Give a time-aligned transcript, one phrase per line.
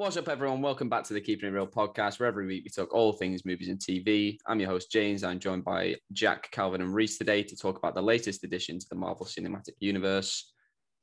[0.00, 0.62] What's up, everyone?
[0.62, 3.44] Welcome back to the Keeping It Real podcast, where every week we talk all things
[3.44, 4.38] movies and TV.
[4.46, 5.22] I'm your host, James.
[5.22, 8.86] I'm joined by Jack, Calvin, and Reese today to talk about the latest addition to
[8.88, 10.54] the Marvel Cinematic Universe,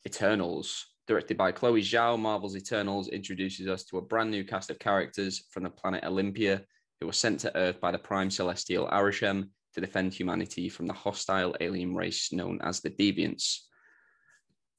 [0.07, 0.84] Eternals.
[1.05, 5.43] Directed by Chloe Zhao, Marvel's Eternals introduces us to a brand new cast of characters
[5.52, 6.64] from the planet Olympia
[7.00, 10.93] who were sent to Earth by the Prime Celestial Arishem to defend humanity from the
[10.93, 13.59] hostile alien race known as the Deviants.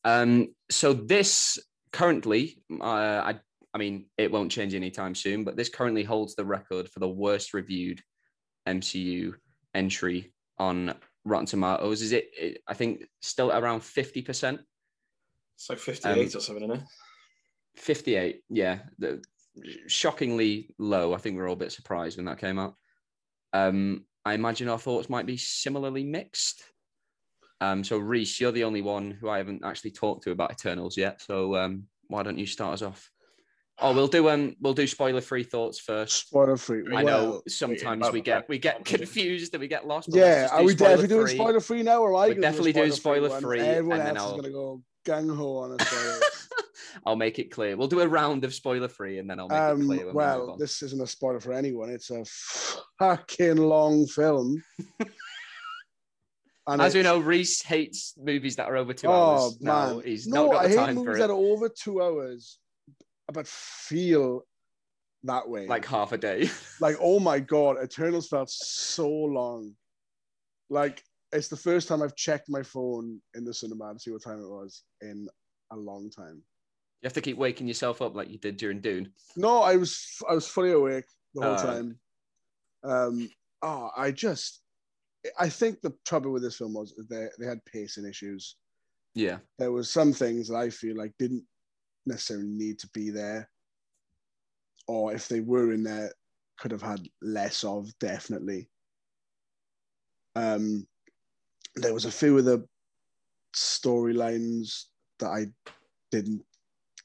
[0.03, 1.57] Um, so this
[1.93, 3.39] currently, uh, I
[3.75, 7.09] I mean, it won't change anytime soon, but this currently holds the record for the
[7.09, 8.01] worst reviewed
[8.67, 9.35] MCU
[9.75, 10.95] entry on
[11.25, 12.03] Rotten Tomatoes.
[12.03, 14.59] Is it, it I think, still around 50%?
[15.57, 16.83] So 58 um, or something, isn't it?
[17.77, 18.79] 58, yeah.
[18.99, 19.23] The,
[19.87, 21.13] shockingly low.
[21.13, 22.75] I think we are all a bit surprised when that came out.
[23.53, 26.63] Um, I imagine our thoughts might be similarly mixed.
[27.61, 30.97] Um, so, Reese, you're the only one who I haven't actually talked to about Eternals
[30.97, 31.21] yet.
[31.23, 33.11] So, um, why don't you start us off?
[33.81, 36.27] Oh, we'll do um, we'll do spoiler free thoughts first.
[36.27, 36.85] Spoiler free.
[36.95, 40.09] I know sometimes we get we get confused and we get lost.
[40.13, 43.61] Yeah, are we definitely doing spoiler free now, or are we definitely doing spoiler free?
[43.61, 46.23] Everyone else is gonna go gang ho on us.
[47.07, 47.77] I'll make it clear.
[47.77, 50.13] We'll do a round of spoiler free, and then I'll make um, it clear.
[50.13, 51.89] well, we this isn't a spoiler for anyone.
[51.89, 52.25] It's a
[52.99, 54.63] fucking long film.
[56.71, 59.59] And As we know, Reese hates movies that are over two oh, hours.
[59.59, 59.89] Man.
[59.89, 62.59] No, he's no, not got the I hate movies that are over two hours
[63.33, 64.43] but feel
[65.25, 65.67] that way.
[65.67, 66.49] Like half a day.
[66.81, 69.73] like, oh my God, Eternals felt so long.
[70.71, 71.03] Like,
[71.33, 74.41] it's the first time I've checked my phone in the cinema to see what time
[74.41, 75.29] it was in
[75.73, 76.43] a long time.
[77.03, 79.13] You have to keep waking yourself up like you did during Dune.
[79.37, 81.99] No, I was I was fully awake the whole uh, time.
[82.83, 83.31] Um,
[83.63, 84.63] oh, I just
[85.39, 88.57] I think the trouble with this film was they they had pacing issues.
[89.15, 91.45] Yeah, there was some things that I feel like didn't
[92.09, 93.49] necessarily need to be there,
[94.87, 96.13] or if they were in there,
[96.59, 98.69] could have had less of definitely.
[100.35, 100.87] Um,
[101.77, 102.67] there was a few of the
[103.55, 104.85] storylines
[105.21, 105.47] that I
[106.11, 106.43] didn't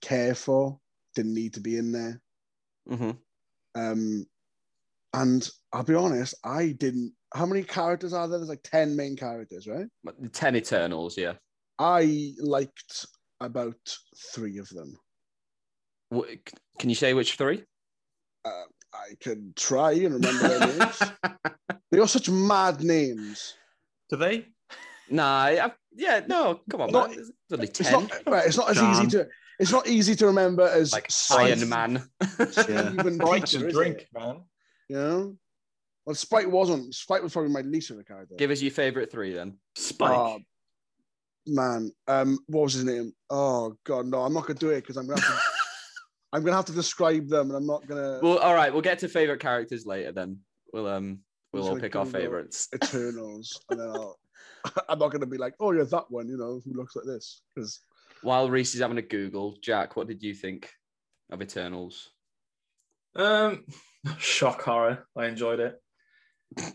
[0.02, 0.80] care for,
[1.16, 2.22] didn't need to be in there.
[2.90, 3.12] Mm-hmm.
[3.76, 4.26] Um,
[5.14, 7.14] and I'll be honest, I didn't.
[7.34, 8.38] How many characters are there?
[8.38, 9.88] There's like ten main characters, right?
[10.32, 11.34] Ten Eternals, yeah.
[11.80, 13.08] I liked
[13.40, 13.98] about
[14.34, 14.98] three of them.
[16.80, 17.64] Can you say which three?
[18.46, 18.64] Uh,
[18.94, 21.02] I can try and remember their names.
[21.92, 23.56] they are such mad names.
[24.10, 24.46] Do they?
[25.10, 27.20] Nah, I, yeah, no, come on, not, man.
[27.20, 27.86] It's only ten.
[27.86, 29.28] It's not, right, it's not as easy to.
[29.60, 32.04] It's not easy to remember as like Iron Man.
[32.40, 34.08] Even Peter, drink, it?
[34.14, 34.42] man.
[34.90, 35.38] You know?
[36.06, 36.94] Well, Sprite wasn't.
[36.94, 38.36] Sprite was probably my least favorite character.
[38.38, 39.58] Give us your favorite three then.
[39.76, 40.42] Sprite.
[41.46, 43.14] Man, um, what was his name?
[43.30, 45.42] Oh God, no, I'm not gonna do it because I'm gonna have to.
[46.34, 48.20] I'm gonna have to describe them, and I'm not gonna.
[48.22, 50.12] Well, all right, we'll get to favorite characters later.
[50.12, 50.40] Then
[50.72, 51.20] we'll um
[51.52, 52.70] we'll all pick our favorites.
[52.76, 54.20] Eternals, and then I'll.
[54.90, 57.42] I'm not gonna be like, oh yeah, that one, you know, who looks like this,
[57.54, 57.82] because.
[58.22, 60.72] While Reese is having a Google, Jack, what did you think
[61.30, 62.10] of Eternals?
[63.18, 63.66] Um,
[64.18, 65.06] shock horror.
[65.18, 65.82] I enjoyed it.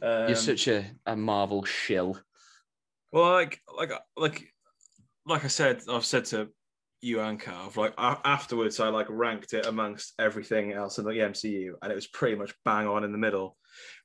[0.02, 2.18] Um, You're such a, a Marvel shill.
[3.12, 4.52] Well, like like like
[5.28, 6.48] like I said, I've said to
[7.00, 11.72] you and Carv, like afterwards, I like ranked it amongst everything else in the MCU,
[11.82, 13.56] and it was pretty much bang on in the middle,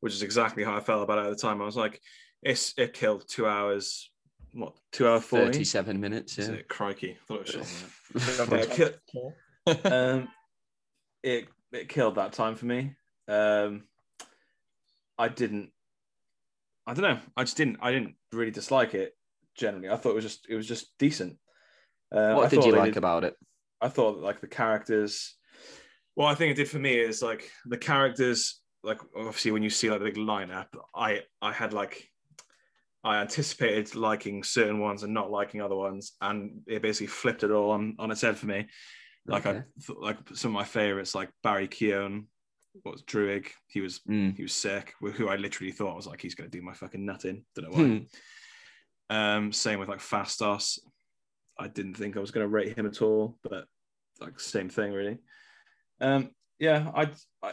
[0.02, 1.62] which is exactly how I felt about it at the time.
[1.62, 2.00] I was like,
[2.44, 4.12] it's it killed two hours,
[4.54, 6.38] what two hours forty, thirty-seven minutes.
[6.38, 7.84] Yeah, it, crikey, I thought it was
[8.50, 8.88] yeah,
[9.66, 10.28] it, um,
[11.24, 12.96] it it killed that time for me.
[13.28, 13.84] Um,
[15.18, 15.72] I didn't.
[16.86, 17.20] I don't know.
[17.38, 17.78] I just didn't.
[17.82, 19.16] I didn't really dislike it.
[19.56, 21.38] Generally, I thought it was just it was just decent.
[22.12, 23.36] Uh, what I did you like did, about it?
[23.82, 25.36] I thought like the characters.
[26.16, 28.60] What I think it did for me is like the characters.
[28.84, 32.08] Like obviously, when you see like the big lineup, I I had like
[33.04, 37.52] I anticipated liking certain ones and not liking other ones, and it basically flipped it
[37.52, 38.68] all on, on its head for me.
[39.26, 39.64] Like okay.
[39.90, 42.26] I like some of my favorites, like Barry Keoghan,
[42.82, 43.48] what was Druig?
[43.68, 44.36] He was mm.
[44.36, 44.94] he was sick.
[45.00, 47.44] Who I literally thought was like he's going to do my fucking nutting.
[47.56, 48.06] Don't know why.
[49.14, 50.80] Um, same with like Phastos.
[51.60, 53.66] I didn't think I was going to rate him at all, but
[54.20, 55.20] like same thing really.
[56.02, 57.10] Um, yeah, I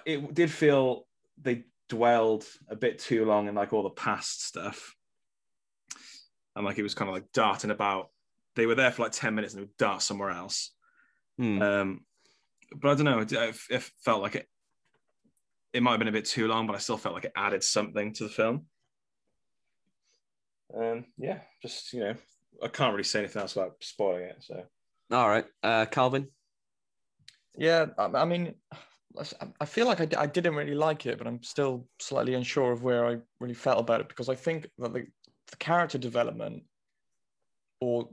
[0.07, 1.07] it did feel
[1.43, 4.95] they dwelled a bit too long in like all the past stuff,
[6.57, 8.09] and like it was kind of like darting about.
[8.57, 10.73] They were there for like ten minutes and they would dart somewhere else.
[11.37, 11.61] Hmm.
[11.61, 12.01] Um,
[12.75, 13.19] but I don't know.
[13.21, 13.33] It,
[13.69, 14.49] it felt like it.
[15.75, 17.63] It might have been a bit too long, but I still felt like it added
[17.63, 18.65] something to the film.
[20.77, 22.15] Um, yeah, just you know,
[22.63, 24.37] I can't really say anything else about spoiling it.
[24.41, 24.63] So,
[25.11, 26.29] all right, uh, Calvin.
[27.57, 28.55] Yeah, I, I mean,
[29.61, 32.83] I feel like I, I didn't really like it, but I'm still slightly unsure of
[32.83, 35.07] where I really felt about it because I think that the,
[35.51, 36.63] the character development
[37.81, 38.09] or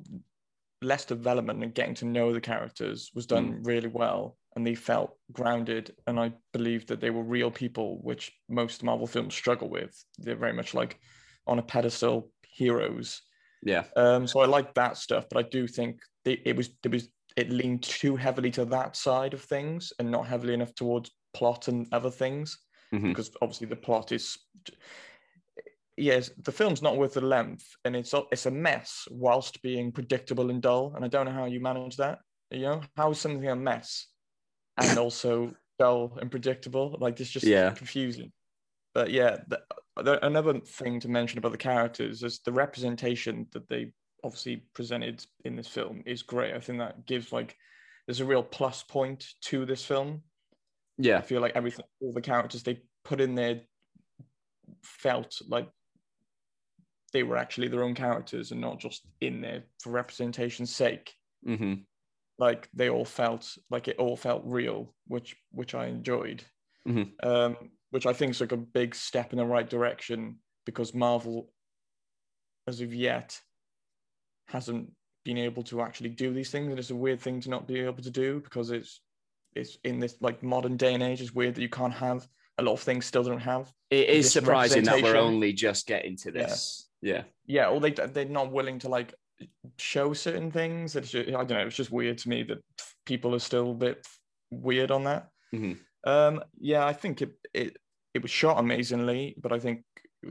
[0.82, 3.68] less development and getting to know the characters was done mm.
[3.68, 8.32] really well and they felt grounded and i believe that they were real people which
[8.48, 11.00] most marvel films struggle with they're very much like
[11.48, 13.22] on a pedestal heroes
[13.64, 16.92] yeah um so i like that stuff but i do think they, it was it
[16.92, 21.12] was it leaned too heavily to that side of things and not heavily enough towards
[21.34, 22.58] plot and other things
[22.94, 23.10] mm-hmm.
[23.10, 24.38] because obviously the plot is
[25.98, 30.50] yes, the film's not worth the length, and it's it's a mess whilst being predictable
[30.50, 30.94] and dull.
[30.96, 32.20] And I don't know how you manage that.
[32.52, 34.08] You know, how is something a mess
[34.78, 36.96] and also dull and predictable?
[37.00, 37.72] Like it's just yeah.
[37.72, 38.32] confusing.
[38.94, 39.62] But yeah, the,
[40.06, 43.92] another thing to mention about the characters is the representation that they
[44.24, 46.54] obviously presented in this film is great.
[46.54, 47.56] I think that gives like
[48.06, 50.24] there's a real plus point to this film.
[50.98, 53.62] Yeah, I feel like everything, all the characters they put in there
[54.84, 55.70] felt like
[57.14, 61.14] they were actually their own characters and not just in there for representation's sake.
[61.48, 61.76] Mm-hmm.
[62.40, 66.44] Like they all felt like it all felt real, which which I enjoyed.
[66.88, 67.28] Mm-hmm.
[67.28, 67.58] Um,
[67.98, 70.36] which I think is like a big step in the right direction
[70.68, 71.50] because Marvel,
[72.68, 73.42] as of yet,
[74.50, 74.92] hasn't
[75.26, 77.80] been able to actually do these things, and it's a weird thing to not be
[77.80, 79.02] able to do because it's
[79.56, 81.22] it's in this like modern day and age.
[81.22, 82.28] It's weird that you can't have
[82.60, 83.74] a lot of things still don't have.
[83.90, 86.88] It is surprising that we're only just getting to this.
[87.02, 87.24] Yeah.
[87.48, 89.16] Yeah, or they they're not willing to like
[89.80, 90.96] show certain things.
[90.96, 91.66] It's just, I don't know.
[91.66, 92.60] It's just weird to me that
[93.08, 94.06] people are still a bit
[94.52, 95.30] weird on that.
[95.52, 95.74] Mm-hmm.
[96.08, 97.78] Um, yeah, I think it, it
[98.18, 99.84] it was shot amazingly, but I think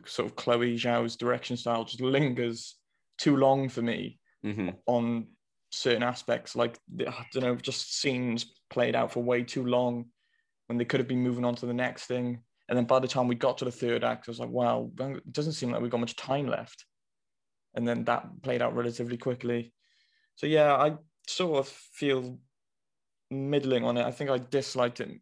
[0.05, 2.77] sort of Chloe Zhao's direction style just lingers
[3.19, 4.71] too long for me mm-hmm.
[4.87, 5.29] on
[5.71, 6.57] certain aspects.
[6.57, 10.07] Like I don't know, just scenes played out for way too long
[10.67, 12.41] when they could have been moving on to the next thing.
[12.69, 14.91] And then by the time we got to the third act, I was like, wow,
[14.99, 16.85] it doesn't seem like we've got much time left.
[17.75, 19.73] And then that played out relatively quickly.
[20.35, 20.97] So yeah, I
[21.29, 22.39] sort of feel
[23.31, 24.05] middling on it.
[24.05, 25.21] I think I disliked it.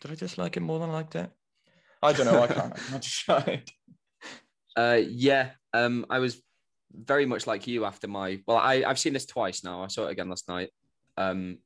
[0.00, 1.30] Did I dislike it more than I liked it?
[2.04, 2.42] I don't know.
[2.42, 3.70] I can't, I can't decide.
[4.76, 6.42] Uh, yeah, um, I was
[6.92, 8.40] very much like you after my.
[8.46, 9.82] Well, I I've seen this twice now.
[9.82, 10.70] I saw it again last night.
[11.16, 11.58] Um,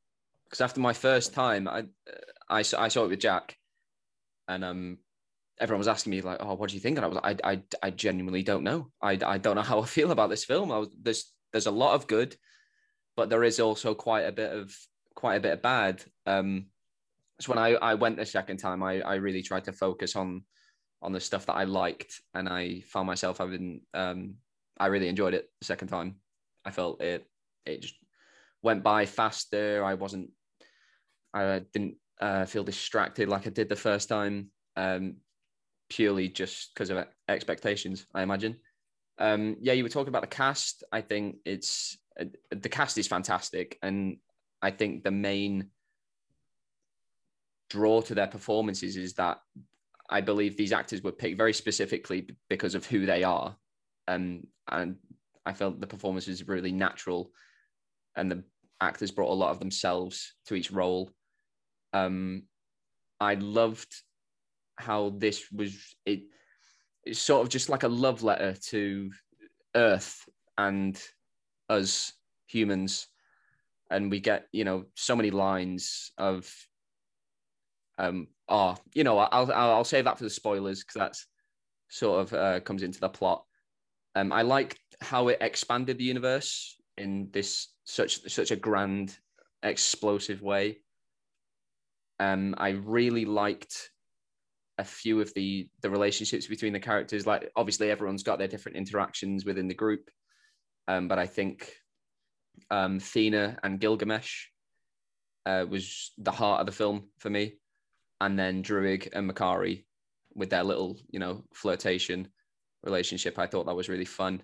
[0.44, 1.85] because after my first time, I
[2.49, 3.56] I, I saw it with Jack,
[4.46, 4.99] and um,
[5.61, 7.62] everyone was asking me like, "Oh, what do you think?" And I was, I, I,
[7.82, 8.91] I genuinely don't know.
[9.02, 10.73] I, I don't know how I feel about this film.
[10.73, 12.37] I was, there's, there's a lot of good,
[13.17, 14.75] but there is also quite a bit of,
[15.14, 16.02] quite a bit of bad.
[16.26, 16.67] Um,
[17.40, 20.43] so when I, I went the second time, I, I really tried to focus on,
[21.02, 24.35] on the stuff that I liked, and I found myself having, um,
[24.79, 26.17] I really enjoyed it the second time.
[26.64, 27.26] I felt it,
[27.64, 27.94] it just
[28.62, 29.85] went by faster.
[29.85, 30.31] I wasn't,
[31.32, 34.50] I didn't uh, feel distracted like I did the first time.
[34.76, 35.17] Um,
[35.88, 38.56] purely just because of expectations, I imagine.
[39.19, 40.84] Um, yeah, you were talking about the cast.
[40.93, 44.19] I think it's uh, the cast is fantastic, and
[44.62, 45.70] I think the main
[47.70, 49.38] draw to their performances is that
[50.11, 53.56] I believe these actors were picked very specifically because of who they are,
[54.06, 54.96] and and
[55.44, 57.31] I felt the performance was really natural,
[58.17, 58.44] and the
[58.81, 61.10] actors brought a lot of themselves to each role.
[61.93, 62.44] Um,
[63.20, 63.94] I loved
[64.77, 66.22] how this was it
[67.05, 69.10] it's sort of just like a love letter to
[69.75, 71.01] earth and
[71.69, 72.13] us
[72.46, 73.08] humans
[73.91, 76.53] and we get you know so many lines of
[77.98, 81.26] um oh you know i'll i'll, save that for the spoilers because that's
[81.90, 83.44] sort of uh, comes into the plot.
[84.14, 89.17] Um i like how it expanded the universe in this such such a grand
[89.62, 90.78] explosive way.
[92.20, 93.90] Um i really liked
[94.78, 97.26] a few of the the relationships between the characters.
[97.26, 100.08] Like obviously everyone's got their different interactions within the group,
[100.86, 101.72] um, but I think
[102.70, 104.46] um, Thena and Gilgamesh
[105.46, 107.55] uh, was the heart of the film for me,
[108.20, 109.84] and then Druig and Makkari
[110.34, 112.29] with their little you know flirtation
[112.82, 113.39] relationship.
[113.39, 114.43] I thought that was really fun.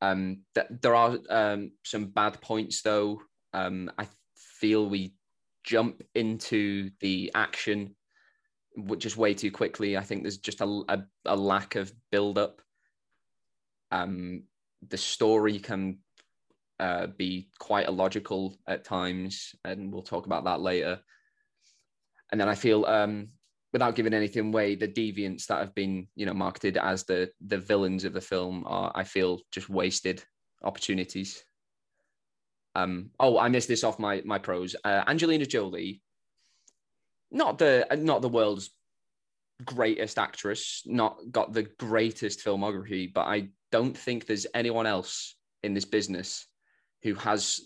[0.00, 3.22] Um, th- there are um, some bad points though.
[3.52, 5.14] Um, I feel we
[5.64, 7.94] jump into the action
[8.96, 9.96] just way too quickly.
[9.96, 12.62] I think there's just a, a, a lack of build up.
[13.90, 14.44] Um,
[14.88, 15.98] the story can
[16.80, 21.00] uh, be quite illogical at times, and we'll talk about that later.
[22.32, 23.28] And then I feel, um,
[23.72, 27.58] without giving anything away, the deviants that have been, you know, marketed as the the
[27.58, 30.24] villains of the film are, I feel, just wasted
[30.64, 31.44] opportunities.
[32.74, 34.74] Um, oh, I missed this off my my pros.
[34.82, 36.02] Uh, Angelina Jolie,
[37.30, 38.70] not the not the world's
[39.64, 45.74] greatest actress, not got the greatest filmography, but I don't think there's anyone else in
[45.74, 46.46] this business
[47.02, 47.60] who has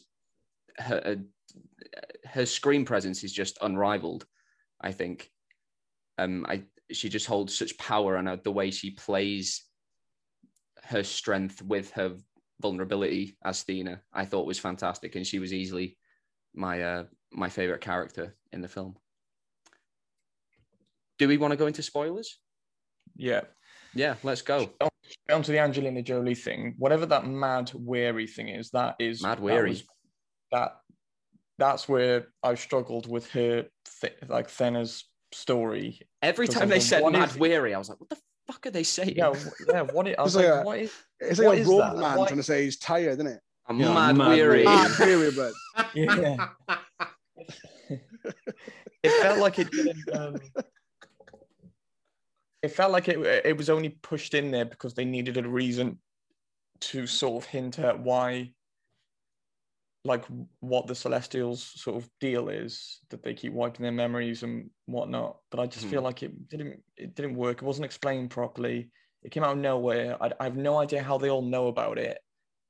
[0.79, 1.15] her uh,
[2.25, 4.27] her screen presence is just unrivaled.
[4.81, 5.31] I think.
[6.19, 9.65] Um, I she just holds such power, and the way she plays
[10.85, 12.17] her strength with her
[12.61, 15.99] vulnerability as Thena, I thought was fantastic, and she was easily
[16.55, 18.97] my uh, my favorite character in the film.
[21.19, 22.39] Do we want to go into spoilers?
[23.17, 23.43] Yeah.
[23.95, 24.71] Yeah, let's go.
[25.31, 26.75] On to the Angelina Jolie thing.
[26.77, 29.71] Whatever that mad weary thing is, that is mad weary.
[29.71, 29.85] That, was,
[30.53, 30.73] that
[31.59, 33.67] that's where I struggled with her,
[34.01, 36.01] th- like Thena's story.
[36.23, 37.37] Every time they said mad is...
[37.37, 39.15] weary, I was like, what the fuck are they saying?
[39.17, 39.35] Yeah,
[39.69, 39.83] yeah.
[39.83, 40.93] What is, I was like, like a, what is?
[41.21, 43.41] It's like a road man trying to say he's tired, isn't it?
[43.69, 44.65] I'm yeah, mad, mad weary.
[44.65, 45.53] Mad weary, but
[45.95, 46.49] yeah.
[49.03, 50.17] it felt like it didn't.
[50.17, 50.37] Um,
[52.63, 55.99] it felt like it it was only pushed in there because they needed a reason
[56.81, 58.53] to sort of hint at why
[60.07, 60.25] like
[60.61, 65.39] what the celestials sort of deal is that they keep wiping their memories and whatnot
[65.51, 65.91] but i just mm.
[65.91, 68.91] feel like it didn't it didn't work it wasn't explained properly
[69.23, 71.99] it came out of nowhere I, I, have no idea how they all know about
[71.99, 72.19] it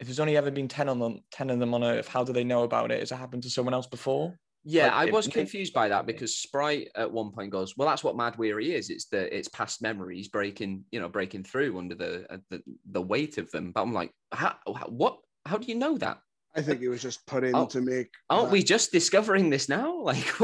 [0.00, 2.32] if there's only ever been 10 on them 10 of them on earth how do
[2.32, 4.36] they know about it has it happened to someone else before
[4.68, 7.88] yeah, like, I was it, confused by that because Sprite at one point goes, "Well,
[7.88, 8.90] that's what Mad Weary is.
[8.90, 13.00] It's the it's past memories breaking, you know, breaking through under the uh, the, the
[13.00, 14.56] weight of them." But I'm like, how,
[14.88, 15.18] what?
[15.46, 16.18] How do you know that?
[16.56, 18.08] I think it was just put in oh, to make.
[18.30, 18.52] Aren't that.
[18.52, 20.00] we just discovering this now?
[20.06, 20.40] Like,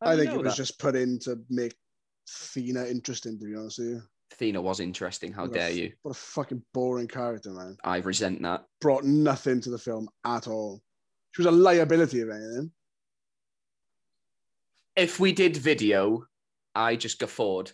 [0.00, 0.56] I think it was that?
[0.56, 1.74] just put in to make
[2.28, 3.38] Thena interesting.
[3.38, 4.02] To be honest with you,
[4.36, 5.32] Thena was interesting.
[5.32, 5.92] How what dare a, you?
[6.02, 7.76] What a fucking boring character, man.
[7.84, 8.64] I resent that.
[8.80, 10.80] Brought nothing to the film at all.
[11.32, 12.72] She was a liability, if anything
[14.96, 16.26] if we did video,
[16.74, 17.72] I just guffawed.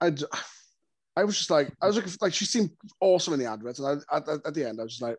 [0.00, 0.12] I,
[1.16, 4.02] I was just like, I was for, like, she seemed awesome in the adverts, and
[4.10, 5.16] I, at, at the end, I was just like,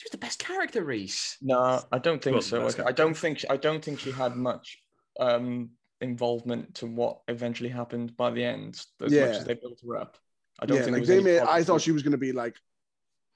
[0.00, 1.36] she was the best character, Reese.
[1.42, 2.66] No, I don't think so.
[2.86, 4.78] I don't think I don't think she had much
[5.20, 8.82] um, involvement to what eventually happened by the end.
[9.04, 9.26] As yeah.
[9.26, 10.16] much as they built her up,
[10.58, 10.96] I don't yeah, think.
[10.96, 12.56] Like they made, I thought she was going to be like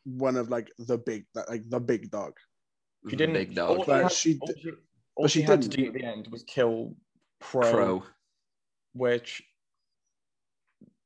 [0.04, 2.32] one of like the big, like the big dog.
[3.10, 3.34] She didn't.
[3.34, 3.80] Big dog.
[3.80, 4.70] All she, had, she, all she,
[5.16, 6.94] all she, she had to do at the end was kill
[7.42, 8.02] Kro, Kro,
[8.94, 9.42] which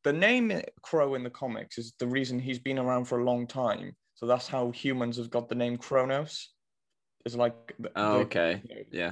[0.05, 3.49] the name Kro in the comics is the reason he's been around for a long
[3.49, 3.97] time.
[4.19, 6.49] So that's how humans have got the name Kronos.
[7.25, 9.11] Is like oh, the, okay, you know, yeah,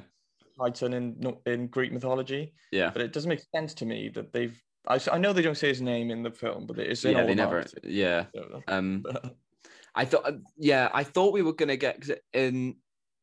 [0.59, 2.55] Titan in in Greek mythology.
[2.73, 4.61] Yeah, but it doesn't make sense to me that they've.
[4.89, 7.05] I, I know they don't say his name in the film, but it is.
[7.05, 7.65] Yeah, they never.
[7.85, 8.25] Yeah.
[8.67, 9.05] Um,
[9.95, 10.29] I thought.
[10.57, 12.75] Yeah, I thought we were gonna get in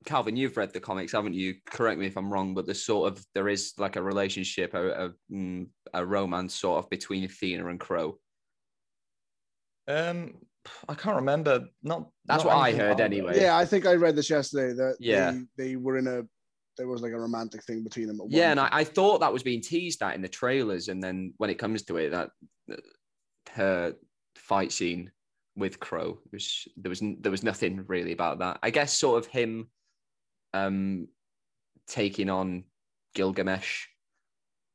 [0.06, 1.56] Calvin, you've read the comics, haven't you?
[1.66, 5.06] Correct me if I'm wrong, but there's sort of there is like a relationship, a,
[5.06, 8.18] a, mm, a romance sort of between Athena and Kro.
[9.88, 10.36] Um,
[10.88, 11.68] I can't remember.
[11.84, 13.40] Not that's not what I heard anyway.
[13.40, 14.74] Yeah, I think I read this yesterday.
[14.74, 16.24] That yeah, they, they were in a
[16.78, 18.20] there was like a romantic thing between them.
[18.30, 21.34] yeah, and I, I, thought that was being teased at in the trailers, and then
[21.38, 22.30] when it comes to it, that
[23.52, 23.94] her
[24.36, 25.12] fight scene
[25.56, 28.60] with Kro was there was there was nothing really about that.
[28.64, 29.70] I guess sort of him
[30.54, 31.08] um,
[31.88, 32.64] taking on
[33.14, 33.86] Gilgamesh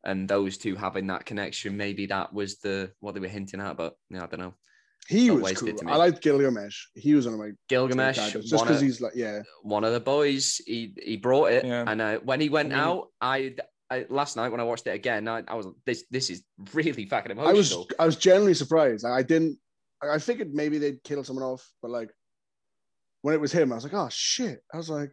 [0.04, 1.76] and those two having that connection.
[1.76, 4.54] Maybe that was the what they were hinting at, but yeah, I don't know.
[5.06, 5.70] He was cool.
[5.86, 6.86] I liked Gilgamesh.
[6.94, 8.32] He was one of my Gilgamesh.
[8.32, 10.60] Just because he's like, yeah, one of the boys.
[10.66, 11.84] He he brought it, yeah.
[11.86, 13.54] and uh, when he went I mean, out, I,
[13.90, 16.42] I, last night when I watched it again, I, I was this this is
[16.74, 17.54] really fucking emotional.
[17.54, 19.06] I was I was genuinely surprised.
[19.06, 19.58] I didn't.
[20.02, 22.10] I figured maybe they'd kill someone off, but like
[23.22, 24.62] when it was him, I was like, oh shit.
[24.72, 25.10] I was like,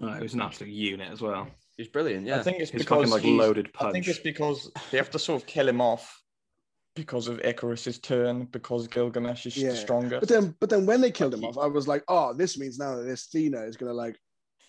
[0.00, 1.48] Oh, it was an absolute unit as well.
[1.76, 2.26] He's brilliant.
[2.26, 3.90] Yeah, I think it's His because like loaded punch.
[3.90, 6.20] I think it's because they have to sort of kill him off
[6.94, 9.74] because of Ikaris's turn because Gilgamesh is yeah.
[9.74, 10.20] stronger.
[10.20, 12.78] But then, but then when they killed him off, I was like, oh, this means
[12.78, 14.16] now that this Thena is gonna like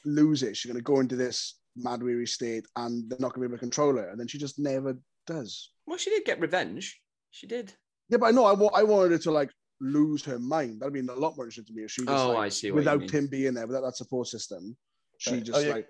[0.06, 0.58] lose it.
[0.58, 3.62] She's gonna go into this mad weary state, and they're not gonna be able to
[3.62, 4.10] control her.
[4.10, 5.72] And then she just never does.
[5.86, 7.00] Well, she did get revenge.
[7.32, 7.74] She did.
[8.10, 9.52] Yeah, but I know I, I wanted her to like
[9.82, 10.80] lose her mind.
[10.80, 12.72] That'd be a lot more interesting to me if she just oh, like, I see
[12.72, 14.76] without him being there, without that support system,
[15.20, 15.74] she oh, just oh, yeah.
[15.74, 15.90] like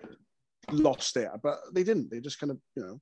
[0.72, 1.30] lost it.
[1.42, 2.10] But they didn't.
[2.12, 3.02] They just kind of, you know.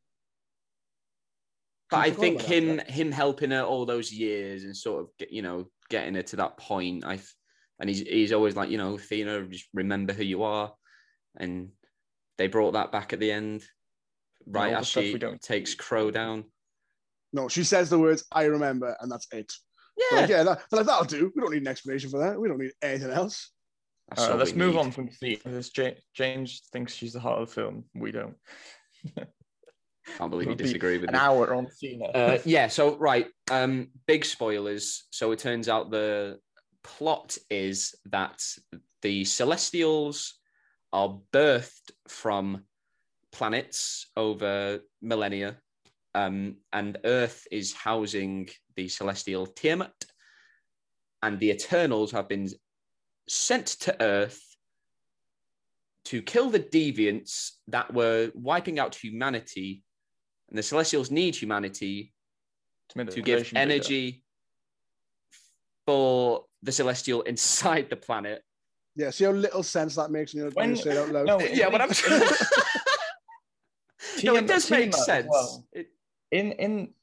[1.93, 2.89] But I think him that.
[2.89, 6.35] him helping her all those years and sort of get, you know getting her to
[6.37, 7.05] that point.
[7.05, 7.19] I
[7.79, 10.73] and he's he's always like you know Thena, just remember who you are,
[11.37, 11.69] and
[12.39, 13.63] they brought that back at the end,
[14.47, 16.45] right as she takes Kro down.
[17.31, 19.53] No, she says the words "I remember," and that's it.
[19.95, 21.31] Yeah, like, yeah, that, like, that'll do.
[21.35, 22.39] We don't need an explanation for that.
[22.39, 23.51] We don't need anything else.
[24.17, 24.79] Uh, let's move need.
[24.79, 25.93] on from Thena.
[26.15, 27.85] James thinks she's the heart of the film.
[27.93, 28.35] We don't.
[30.17, 31.19] Can't believe you disagree with an me.
[31.19, 32.05] hour on Cena.
[32.05, 32.67] Uh, yeah.
[32.67, 35.05] So right, um, big spoilers.
[35.11, 36.39] So it turns out the
[36.83, 38.43] plot is that
[39.01, 40.35] the Celestials
[40.91, 42.63] are birthed from
[43.31, 45.57] planets over millennia,
[46.13, 49.93] um, and Earth is housing the celestial Tiamat,
[51.21, 52.49] and the Eternals have been
[53.27, 54.41] sent to Earth
[56.05, 59.83] to kill the deviants that were wiping out humanity,
[60.53, 62.13] and the Celestials need humanity
[62.89, 64.21] to, to give energy bigger.
[65.87, 68.43] for the Celestial inside the planet.
[68.95, 71.25] Yeah, see how little sense that makes when, when you say it out loud.
[71.25, 71.89] No, yeah, but I'm.
[74.23, 75.25] no, it does make sense.
[75.27, 75.87] Well, it...
[76.29, 76.93] In in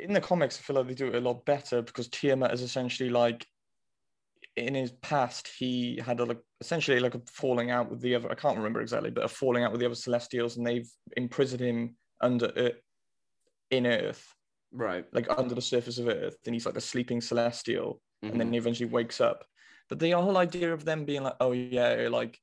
[0.00, 2.60] in the comics, I feel like they do it a lot better because Tiamat is
[2.60, 3.46] essentially like
[4.56, 8.30] in his past he had a like essentially like a falling out with the other
[8.30, 11.62] I can't remember exactly, but a falling out with the other Celestials, and they've imprisoned
[11.62, 12.80] him under Earth,
[13.70, 14.34] in Earth,
[14.72, 15.04] right?
[15.12, 18.32] Like under the surface of Earth, and he's like a sleeping Celestial, mm-hmm.
[18.32, 19.44] and then he eventually wakes up.
[19.88, 22.38] But the whole idea of them being like, oh yeah, like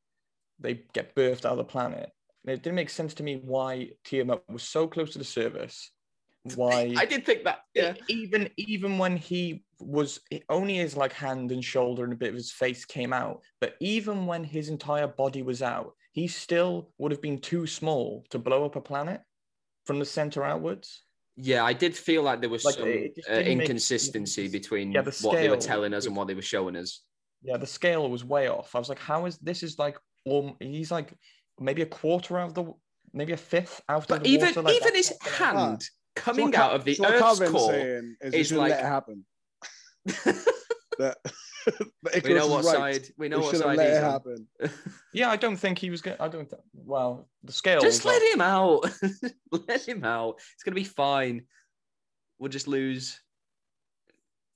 [0.59, 2.11] they get birthed out of the planet,
[2.45, 5.91] it didn't make sense to me why Tiamat was so close to the surface.
[6.55, 7.61] why I did think that.
[7.73, 7.93] Yeah.
[8.07, 12.35] Even even when he was only his like hand and shoulder and a bit of
[12.35, 17.11] his face came out, but even when his entire body was out, he still would
[17.11, 19.21] have been too small to blow up a planet
[19.91, 21.03] from the center outwards.
[21.35, 25.11] Yeah, I did feel like there was like, some uh, inconsistency make, between yeah, the
[25.21, 27.01] what they were telling us and what they were showing us.
[27.43, 28.73] Yeah, the scale was way off.
[28.73, 29.97] I was like, how is this is like
[30.31, 31.13] um, he's like
[31.59, 32.73] maybe a quarter out of the
[33.11, 35.83] maybe a fifth out but of the even water, like, even his hand
[36.15, 39.25] coming so out of the so Earth's core is, is like let it happen.
[40.99, 41.17] that,
[42.23, 42.95] we know what right.
[42.95, 44.47] side we know what side let it happen.
[45.13, 46.17] yeah, I don't think he was going.
[46.19, 46.49] I don't.
[46.49, 47.81] Th- well, the scale.
[47.81, 48.85] Just let him out.
[49.51, 50.39] let him out.
[50.53, 51.43] It's gonna be fine.
[52.39, 53.21] We'll just lose.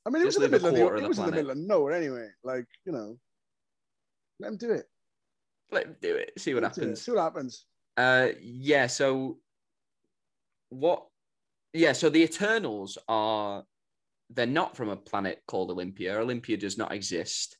[0.06, 1.52] I mean, it was in the middle of the, of the was in the middle
[1.52, 2.30] of nowhere anyway.
[2.44, 3.18] Like you know,
[4.40, 4.86] let him do it.
[5.72, 6.32] Let him do it.
[6.38, 7.02] See what let happens.
[7.02, 7.66] See what happens.
[7.98, 8.88] Uh, yeah.
[8.88, 9.38] So,
[10.70, 11.06] what
[11.76, 13.66] yeah, so the Eternals are
[14.30, 16.18] they're not from a planet called Olympia.
[16.18, 17.58] Olympia does not exist.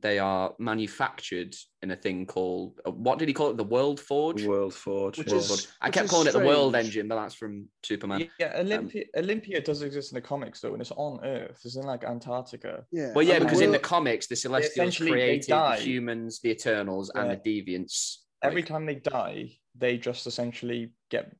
[0.00, 3.56] They are manufactured in a thing called uh, what did he call it?
[3.56, 4.44] The World Forge.
[4.44, 5.18] World Forge.
[5.18, 5.66] Which is, Forge.
[5.80, 6.36] I kept calling strange.
[6.36, 8.28] it the World Engine, but that's from Superman.
[8.38, 9.04] Yeah, Olympia.
[9.16, 11.60] Um, Olympia does exist in the comics though, and it's on Earth.
[11.64, 12.84] It's in like Antarctica.
[12.92, 13.12] Yeah.
[13.12, 17.22] Well, yeah, because in the comics, the Celestials created the humans, the Eternals, yeah.
[17.22, 18.18] and the Deviants.
[18.42, 21.34] Every like, time they die, they just essentially get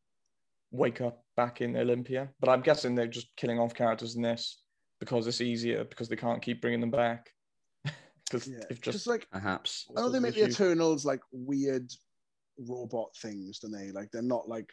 [0.72, 2.30] wake up back in Olympia.
[2.40, 4.60] But I'm guessing they're just killing off characters in this
[5.00, 7.30] because it's easier because they can't keep bringing them back.
[8.30, 11.90] Because yeah, if just like perhaps I know they make the Eternals like weird
[12.58, 13.90] robot things, don't they?
[13.90, 14.70] Like they're not like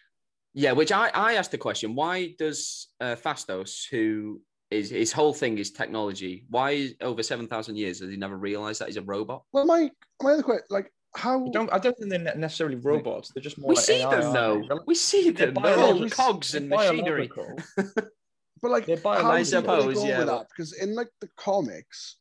[0.53, 0.73] yeah.
[0.73, 5.57] Which I I asked the question: Why does uh, Phastos, who is his whole thing
[5.57, 9.43] is technology, why over seven thousand years has he never realized that he's a robot?
[9.53, 9.89] Well, my
[10.21, 13.31] my other question, like how I don't I don't think they're necessarily robots.
[13.33, 13.69] They're just more.
[13.69, 14.79] We like see AI, them though.
[14.85, 15.53] We see them.
[15.61, 17.29] They're, all cogs and machinery.
[18.61, 20.19] but like, how I suppose, yeah.
[20.19, 20.47] With that?
[20.49, 22.17] Because in like the comics,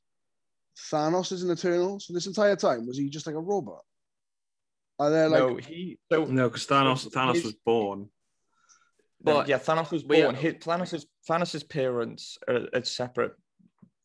[0.92, 2.00] Thanos is an Eternal.
[2.00, 3.82] So this entire time was he just like a robot?
[4.98, 5.56] Are there like no?
[5.56, 8.08] He so no, because Thanos Thanos was born.
[9.20, 10.34] But yeah, Thanos was born.
[10.34, 13.32] His, Thanos's Thanos's parents are, are separate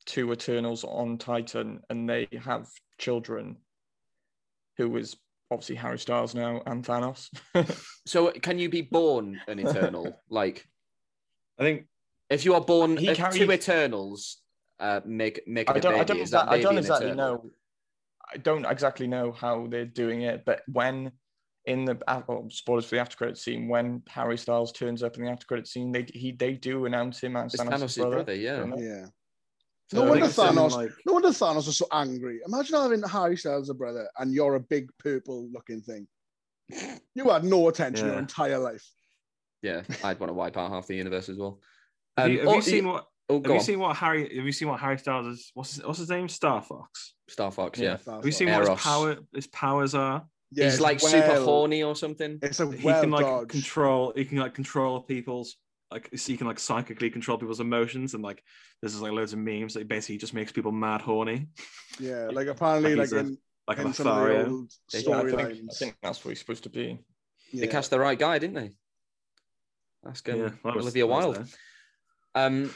[0.05, 3.57] two Eternals on Titan, and they have children
[4.77, 5.17] who is
[5.51, 7.29] obviously Harry Styles now and Thanos.
[8.05, 10.19] so can you be born an Eternal?
[10.29, 10.65] like,
[11.59, 11.85] I think
[12.29, 13.33] if you are born he carried...
[13.33, 14.37] two Eternals,
[14.79, 17.51] uh, make make I don't, baby, I don't, that I don't exactly know.
[18.31, 21.11] I don't exactly know how they're doing it, but when
[21.65, 25.25] in the oh, spoilers for the after credit scene, when Harry Styles turns up in
[25.25, 28.15] the after credit scene, they he they do announce him as Thanos' Thanos' brother.
[28.15, 28.35] brother.
[28.35, 29.05] Yeah, yeah.
[29.91, 30.71] No wonder Thanos.
[30.71, 30.91] Like...
[31.05, 32.39] No wonder Thanos was so angry.
[32.45, 36.07] Imagine having Harry Styles as a brother, and you're a big purple-looking thing.
[37.15, 38.11] You had no attention yeah.
[38.11, 38.87] your entire life.
[39.63, 41.59] Yeah, I'd want to wipe out half the universe as well.
[42.23, 43.05] Um, have you, have you seen what?
[43.29, 43.61] Oh, have you on.
[43.61, 44.35] seen what Harry?
[44.35, 45.51] Have you seen what Harry Styles is?
[45.53, 46.27] What's his, what's his name?
[46.27, 47.13] Star Fox.
[47.27, 47.79] Star Fox.
[47.79, 47.97] Yeah.
[48.05, 48.15] yeah.
[48.15, 48.69] Have you seen Eros.
[48.69, 49.17] what his power?
[49.33, 50.25] His powers are.
[50.51, 52.39] Yeah, he's like well, super horny or something.
[52.41, 53.49] It's a well he can like dodge.
[53.49, 54.13] control.
[54.15, 55.57] He can like control people's
[55.91, 58.43] like so you can like psychically control people's emotions and like
[58.81, 61.47] this is like loads of memes that basically just makes people mad horny.
[61.99, 65.39] Yeah, like apparently like, like in, like in some of the old storylines.
[65.39, 66.99] I, I, think that's what he's supposed to be.
[67.51, 67.61] Yeah.
[67.61, 68.71] They cast the right guy, didn't they?
[70.07, 71.45] Ask him, yeah, well, Olivia Wilde.
[72.35, 72.71] Um.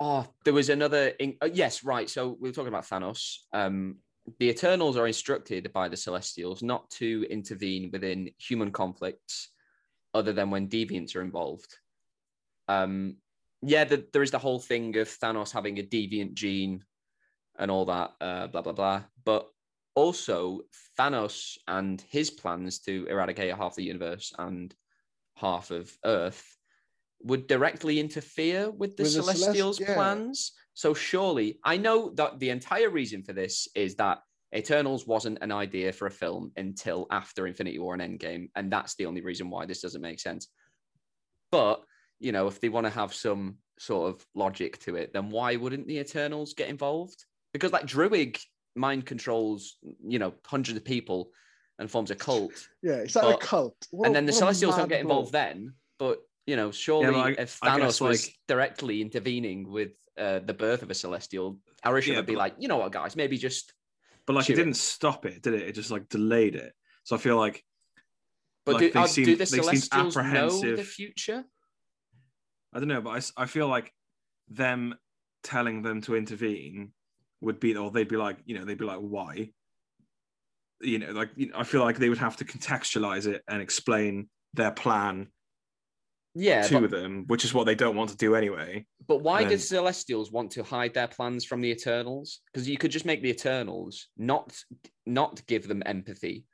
[0.00, 1.08] Oh, there was another.
[1.18, 2.08] In- uh, yes, right.
[2.08, 3.38] So we were talking about Thanos.
[3.52, 3.96] Um,
[4.38, 9.50] the Eternals are instructed by the Celestials not to intervene within human conflicts
[10.14, 11.74] other than when deviants are involved.
[12.68, 13.16] Um,
[13.62, 16.84] yeah, the, there is the whole thing of Thanos having a deviant gene
[17.58, 19.02] and all that, uh, blah, blah, blah.
[19.24, 19.48] But
[19.94, 20.60] also,
[20.98, 24.74] Thanos and his plans to eradicate half the universe and
[25.34, 26.57] half of Earth
[27.22, 29.94] would directly interfere with the with Celestials' the Celest- yeah.
[29.94, 30.52] plans.
[30.74, 34.18] So surely, I know that the entire reason for this is that
[34.54, 38.94] Eternals wasn't an idea for a film until after Infinity War and Endgame, and that's
[38.94, 40.48] the only reason why this doesn't make sense.
[41.50, 41.82] But
[42.20, 45.56] you know, if they want to have some sort of logic to it, then why
[45.56, 47.24] wouldn't the Eternals get involved?
[47.52, 48.40] Because like Druig
[48.74, 49.76] mind controls,
[50.06, 51.30] you know, hundreds of people
[51.78, 52.68] and forms a cult.
[52.82, 53.86] Yeah, it's like but, a cult.
[53.90, 57.38] What and then the Celestials don't get involved then, but you know, surely yeah, like,
[57.38, 62.16] if Thanos was like, directly intervening with uh, the birth of a celestial, Arishem yeah,
[62.16, 63.74] would be like, you know what, guys, maybe just.
[64.26, 65.68] But like, it didn't stop it, did it?
[65.68, 66.72] It just like delayed it.
[67.04, 67.62] So I feel like.
[68.64, 71.44] But like, do, uh, seem, do the Celestials know the future?
[72.72, 73.92] I don't know, but I, I feel like
[74.48, 74.94] them
[75.42, 76.92] telling them to intervene
[77.42, 79.50] would be, or they'd be like, you know, they'd be like, why?
[80.80, 83.60] You know, like you know, I feel like they would have to contextualize it and
[83.60, 85.28] explain their plan
[86.34, 88.86] yeah, to but, them, which is what they don't want to do anyway.
[89.06, 89.50] But why then...
[89.50, 92.40] did Celestials want to hide their plans from the Eternals?
[92.52, 94.56] Because you could just make the Eternals not
[95.06, 96.44] not give them empathy,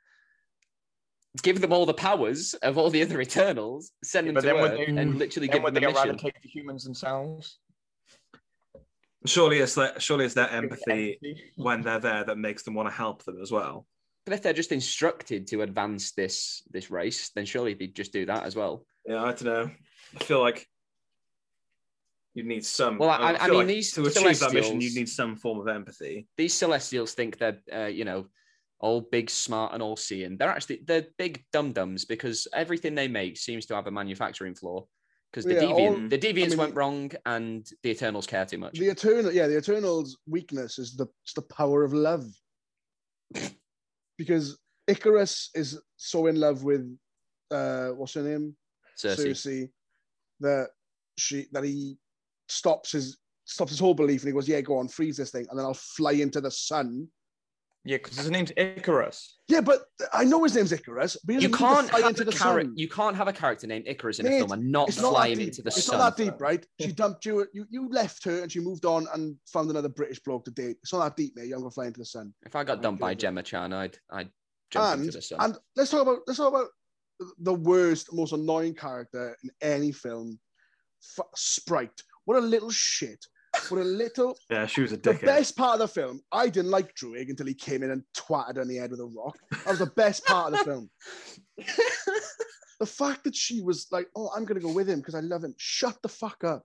[1.43, 4.85] give them all the powers of all the other Eternals, send them to Earth, they,
[4.85, 5.95] and literally give them the mission.
[5.95, 7.59] eradicate the humans themselves.
[9.25, 10.01] Surely it's that.
[10.01, 11.19] Surely it's their empathy
[11.55, 13.87] when they're there that makes them want to help them as well.
[14.25, 18.25] But if they're just instructed to advance this this race, then surely they'd just do
[18.27, 18.85] that as well.
[19.05, 19.71] Yeah, I don't know.
[20.15, 20.67] I feel like
[22.33, 22.97] you need some.
[22.97, 25.59] Well, I, I, I mean, like these to achieve that mission, you need some form
[25.59, 26.27] of empathy.
[26.37, 28.27] These Celestials think they're, uh, you know,
[28.79, 30.37] all big, smart, and all seeing.
[30.37, 34.55] They're actually they're big dum dums because everything they make seems to have a manufacturing
[34.55, 34.85] flaw.
[35.31, 38.45] Because the, yeah, Deviant, all, the Deviants I mean, went wrong, and the Eternals care
[38.45, 38.79] too much.
[38.79, 42.25] The Eternal, yeah, the Eternals' weakness is the the power of love.
[44.17, 44.57] because
[44.89, 46.97] Ikaris is so in love with
[47.51, 48.55] uh, what's her name,
[48.97, 49.31] Sersi.
[49.31, 49.69] Sersi,
[50.39, 50.69] that
[51.17, 51.97] she that he
[52.49, 55.45] stops his stops his whole belief and he goes, "Yeah, go on, freeze this thing,
[55.49, 57.07] and then I'll fly into the sun."
[57.87, 59.37] Yeah, because his name's Icarus.
[59.47, 61.17] Yeah, but I know his name's Icarus.
[61.23, 62.73] But you can't have a character.
[62.75, 65.39] You can't have a character named Ikaris in Mate, a film and not fly him
[65.39, 65.95] into the it's sun.
[65.95, 66.65] It's not that deep, right?
[66.81, 67.67] She dumped you, you.
[67.69, 70.77] You left her and she moved on and found another British bloke to date.
[70.81, 71.47] It's not that deep, mate.
[71.47, 72.33] You're gonna fly into the sun.
[72.43, 74.31] If I got dumped by Gemma Chan, I'd I'd
[74.71, 75.37] jump and, into the sun.
[75.41, 76.69] And let's talk about let's talk about
[77.39, 80.39] the worst, most annoying character in any film.
[81.17, 82.01] F- Sprite.
[82.25, 83.23] What a little shit.
[83.69, 84.37] What a little.
[84.49, 85.21] yeah, she was a dickhead.
[85.21, 88.03] The best part of the film, I didn't like Druig until he came in and
[88.15, 89.37] twatted on the head with a rock.
[89.51, 90.89] That was the best part of the film.
[92.79, 95.43] the fact that she was like, "Oh, I'm gonna go with him because I love
[95.43, 96.63] him." Shut the fuck up.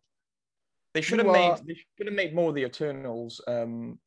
[0.94, 1.56] They should have made.
[1.66, 3.40] They should have made more of the Eternals.
[3.46, 3.98] Um,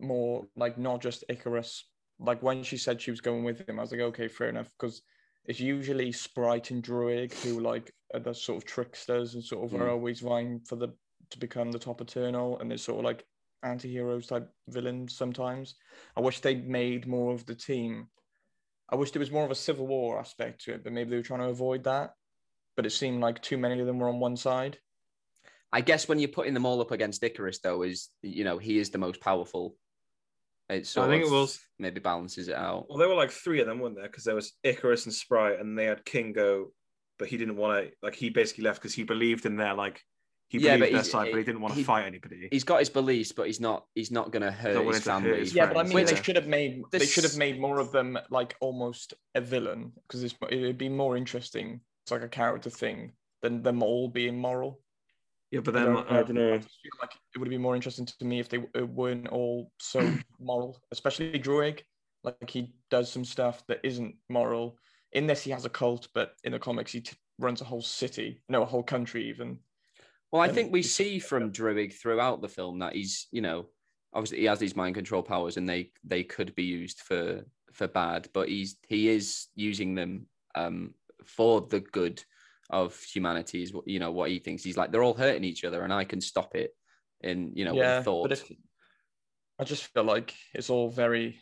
[0.00, 1.82] more like not just Ikaris.
[2.18, 4.68] Like when she said she was going with him, I was like, okay, fair enough,
[4.78, 5.02] because
[5.44, 9.78] it's usually Sprite and Druig who like are the sort of tricksters and sort of
[9.78, 9.80] mm.
[9.80, 10.88] are always vying for the
[11.30, 13.24] to become the top Eternal, and they're sort of like
[13.62, 15.74] anti-heroes type villains sometimes.
[16.16, 18.08] I wish they'd made more of the team.
[18.88, 21.16] I wish there was more of a civil war aspect to it, but maybe they
[21.16, 22.14] were trying to avoid that.
[22.76, 24.78] But it seemed like too many of them were on one side.
[25.72, 28.78] I guess when you're putting them all up against Ikaris, though, is you know he
[28.78, 29.76] is the most powerful
[30.70, 32.86] it I think it was maybe balances it out.
[32.88, 34.06] Well, there were like three of them, weren't there?
[34.06, 36.68] Because there was Ikaris and Sprite, and they had Kingo,
[37.18, 37.92] but he didn't want to.
[38.02, 40.02] Like he basically left because he believed in their like
[40.50, 42.48] he yeah, believed their side, but he eh, didn't want to fight anybody.
[42.50, 43.86] He's got his beliefs, but he's not.
[43.94, 45.30] He's not going to hurt his family.
[45.30, 46.04] Hurt his yeah, but I mean, yeah.
[46.04, 46.82] they should have made.
[46.90, 47.02] This...
[47.02, 51.16] They should have made more of them like almost a villain because it'd be more
[51.16, 51.80] interesting.
[52.04, 54.80] It's like a character thing than them all being moral.
[55.50, 56.54] Yeah, but then I don't, I don't know.
[56.54, 60.12] I feel like it would be more interesting to me if they weren't all so
[60.40, 61.80] moral, especially Druig.
[62.22, 64.76] Like he does some stuff that isn't moral.
[65.12, 67.82] In this, he has a cult, but in the comics, he t- runs a whole
[67.82, 69.58] city, no, a whole country even.
[70.30, 73.66] Well, I think we see from Druig throughout the film that he's, you know,
[74.12, 77.88] obviously he has these mind control powers, and they they could be used for for
[77.88, 82.22] bad, but he's he is using them um, for the good
[82.72, 85.64] of humanity is what you know what he thinks he's like they're all hurting each
[85.64, 86.74] other and i can stop it
[87.22, 88.52] in you know yeah, thought but if,
[89.58, 91.38] i just feel like it's all very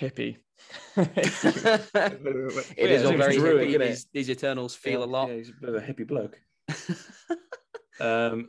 [0.00, 0.36] hippie
[0.96, 5.48] it yeah, is all very hippie these, these, eternals feel yeah, a lot yeah, he's
[5.48, 6.38] a bit of a hippie bloke
[8.00, 8.48] um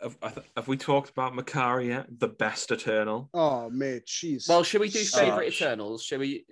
[0.00, 2.06] have, have, we talked about Makkari yet?
[2.18, 3.30] The best Eternal.
[3.32, 4.48] Oh, mate, jeez.
[4.48, 6.04] Well, should we do favorite Eternals?
[6.04, 6.44] Should we?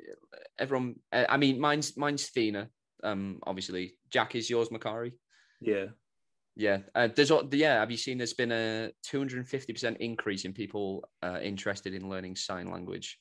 [0.58, 0.96] Everyone.
[1.12, 2.68] Uh, I mean, mine's mine's Thena.
[3.04, 5.12] Um, obviously, Jack is yours, Makkari.
[5.60, 5.86] Yeah.
[6.56, 7.80] Yeah, uh, there's yeah.
[7.80, 8.16] Have you seen?
[8.16, 13.18] There's been a 250 percent increase in people uh, interested in learning sign language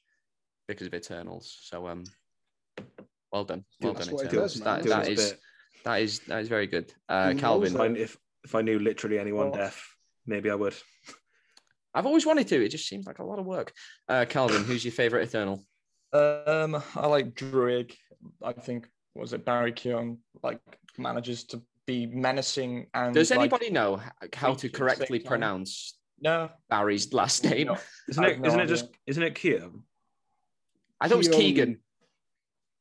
[0.67, 1.57] because of Eternals.
[1.63, 2.03] So um,
[3.31, 4.53] well done, well Dude, done, Eternals.
[4.59, 5.35] that, that is
[5.83, 6.93] that is that is very good.
[7.09, 9.55] Uh, Calvin, if if I knew literally anyone oh.
[9.55, 9.95] deaf,
[10.27, 10.75] maybe I would.
[11.95, 12.63] I've always wanted to.
[12.63, 13.73] It just seems like a lot of work.
[14.07, 15.63] Uh, Calvin, who's your favorite Eternal?
[16.15, 17.95] Um, I like Druig.
[18.43, 20.59] I think was it Barry Keoghan like
[20.97, 23.13] manages to be menacing and.
[23.13, 24.01] Does anybody like, know
[24.33, 27.67] how to correctly pronounce no Barry's last name?
[27.73, 27.77] No.
[28.09, 28.39] Isn't it?
[28.39, 28.73] No isn't idea.
[28.73, 28.89] it just?
[29.07, 29.81] Isn't it Keoghan?
[30.99, 31.79] I thought it was Keegan.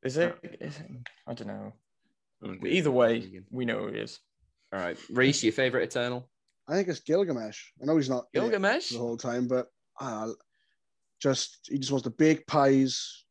[0.05, 0.37] Is it?
[0.61, 0.87] Is it?
[1.27, 1.73] I don't know.
[2.67, 4.19] Either way, we know who he is.
[4.73, 6.29] All right, Reese, your favorite Eternal?
[6.69, 7.71] I think it's Gilgamesh.
[7.81, 9.69] I know he's not Gilgamesh the whole time, but
[10.01, 10.31] uh,
[11.21, 13.25] just he just wants to bake pies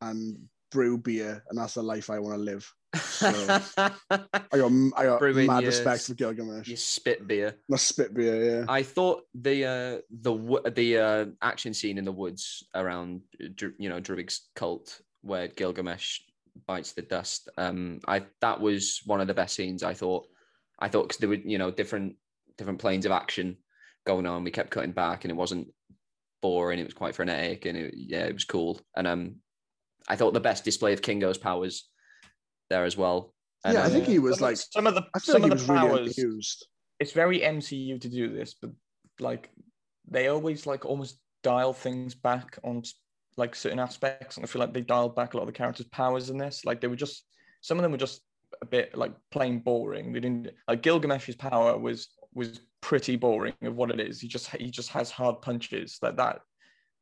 [0.00, 0.38] and
[0.76, 2.70] brew beer, and that's the life I want to live.
[2.96, 3.28] So
[3.78, 3.90] I
[4.52, 6.68] got I got Brewing mad your, respect for Gilgamesh.
[6.68, 7.56] You spit beer.
[7.66, 8.64] My spit beer, yeah.
[8.68, 13.22] I thought the uh, the the uh, action scene in the woods around
[13.78, 16.20] you know Druig's cult where Gilgamesh
[16.66, 17.48] bites the dust.
[17.56, 19.82] Um, I that was one of the best scenes.
[19.82, 20.26] I thought.
[20.78, 22.16] I thought because there were you know different
[22.58, 23.56] different planes of action
[24.06, 24.44] going on.
[24.44, 25.68] We kept cutting back, and it wasn't
[26.42, 26.78] boring.
[26.78, 28.78] It was quite frenetic, and it, yeah, it was cool.
[28.94, 29.36] And um,
[30.08, 31.88] I thought the best display of Kingo's powers
[32.70, 33.34] there as well.
[33.64, 35.66] And, yeah, I think he was some, like some of the some like of the
[35.66, 36.16] powers.
[36.18, 36.42] Really
[36.98, 38.70] it's very MCU to do this, but
[39.20, 39.50] like
[40.08, 42.82] they always like almost dial things back on
[43.36, 45.86] like certain aspects, and I feel like they dialed back a lot of the characters'
[45.86, 46.64] powers in this.
[46.64, 47.24] Like they were just
[47.60, 48.22] some of them were just
[48.62, 50.12] a bit like plain boring.
[50.12, 54.20] They didn't like Gilgamesh's power was was pretty boring of what it is.
[54.20, 56.40] He just he just has hard punches like that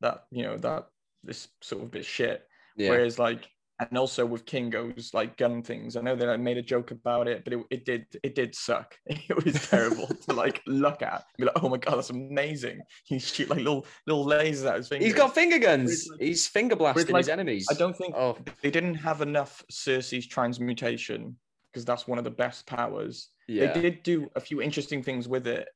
[0.00, 0.86] that you know that
[1.22, 2.46] this sort of bit shit.
[2.76, 2.90] Yeah.
[2.90, 3.48] Whereas like
[3.80, 5.96] and also with Kingo's like gun things.
[5.96, 8.54] I know that I made a joke about it, but it, it did it did
[8.54, 8.96] suck.
[9.06, 11.24] It was terrible to like look at.
[11.38, 12.80] Be like, oh my god, that's amazing.
[13.04, 15.06] He shoot like little little lasers out his fingers.
[15.06, 16.08] He's got finger guns.
[16.20, 17.66] He's finger blasting like, his enemies.
[17.70, 18.36] I don't think oh.
[18.62, 21.36] they didn't have enough Sersi's transmutation
[21.72, 23.30] because that's one of the best powers.
[23.48, 23.72] Yeah.
[23.72, 25.68] They did do a few interesting things with it,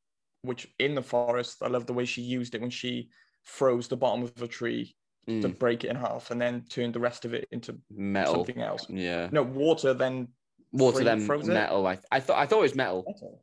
[0.43, 3.09] which in the forest, I love the way she used it when she
[3.43, 4.95] froze the bottom of a tree
[5.29, 5.43] mm.
[5.43, 8.63] to break it in half and then turn the rest of it into metal something
[8.63, 8.87] else.
[8.89, 9.29] Yeah.
[9.31, 10.29] No, water then
[10.73, 11.87] water then metal.
[11.87, 13.05] I, I thought I thought it was metal.
[13.07, 13.43] metal.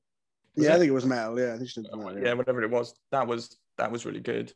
[0.55, 0.75] Was yeah, it?
[0.75, 1.39] I think it was metal.
[1.39, 2.95] Yeah, metal, yeah, whatever it was.
[3.11, 4.53] That was that was really good.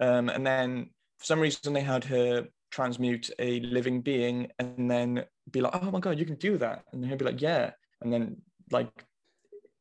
[0.00, 5.24] Um, and then for some reason they had her transmute a living being and then
[5.50, 8.12] be like, oh my god, you can do that, and he'll be like, yeah, and
[8.12, 8.36] then
[8.70, 8.90] like.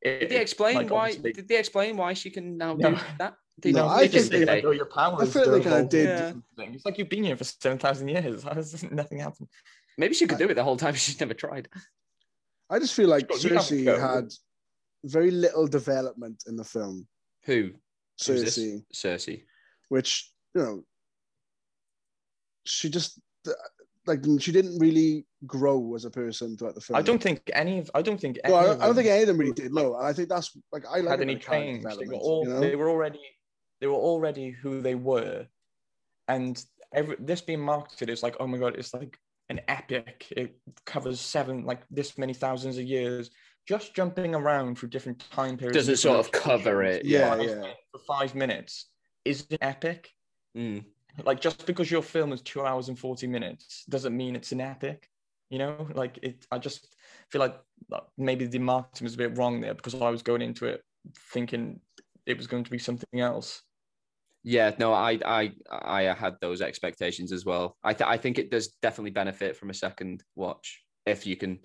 [0.04, 1.14] It, did they explain like, why?
[1.14, 2.92] Did they explain why she can now no.
[2.92, 3.36] do that?
[3.60, 5.30] They no, I think they, like, oh, your powers.
[5.30, 6.08] I feel like they kind of did.
[6.08, 6.66] Yeah.
[6.74, 8.44] It's like you've been here for seven thousand years.
[8.46, 9.48] How does nothing happen?
[9.98, 10.94] Maybe she could do it the whole time.
[10.96, 11.68] She's never tried.
[12.70, 14.32] I just feel like Sersi had
[15.04, 17.08] very little development in the film.
[17.46, 17.72] Who?
[18.20, 18.84] Cersei.
[18.94, 19.44] Cersei.
[19.90, 20.84] Which you know,
[22.66, 23.20] she just
[24.08, 26.98] like she didn't really grow as a person throughout the film.
[26.98, 29.28] I don't think any of I don't think no, I, I, don't think any of
[29.28, 29.74] them really did.
[29.74, 31.84] No, I think that's like I like had any change.
[31.84, 32.60] They were all you know?
[32.60, 33.20] they were already
[33.82, 35.48] they were already who they were,
[36.28, 36.64] and
[36.94, 39.18] every this being marketed is like oh my god, it's like
[39.50, 40.28] an epic.
[40.32, 43.32] It covers seven like this many thousands of years.
[43.68, 47.06] Just jumping around through different time periods doesn't sort of cover it.
[47.06, 47.74] Yeah, yeah.
[47.92, 48.88] For five minutes
[49.26, 50.10] is it epic.
[50.58, 50.86] Mm.
[51.26, 54.62] Like just because your film is two hours and forty minutes doesn't mean it's an
[54.62, 55.08] epic.
[55.50, 56.46] You know, like it.
[56.52, 56.96] I just
[57.30, 57.60] feel like
[58.18, 60.84] maybe the marketing was a bit wrong there because I was going into it
[61.34, 61.80] thinking
[62.26, 63.62] it was going to be something else.
[64.44, 67.78] Yeah, no, I I I had those expectations as well.
[67.84, 71.60] I th- I think it does definitely benefit from a second watch if you can